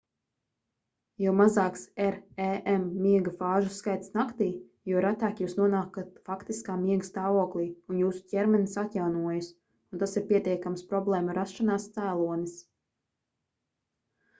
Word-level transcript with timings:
jo 1.23 1.33
mazāks 1.41 1.81
rem 2.15 2.87
miega 3.07 3.33
fāžu 3.41 3.73
skaits 3.75 4.09
naktī 4.15 4.47
jo 4.93 5.03
retāk 5.07 5.43
jūs 5.43 5.55
nonākat 5.59 6.09
faktiskā 6.31 6.79
miega 6.87 7.07
stāvoklī 7.11 7.67
un 7.93 8.01
jūsu 8.03 8.25
ķermenis 8.33 8.81
atjaunojas 8.85 9.51
un 9.59 10.05
tas 10.07 10.19
ir 10.21 10.27
pietiekams 10.35 10.87
problēmu 10.95 11.37
rašanās 11.43 11.87
cēlonis 11.99 12.57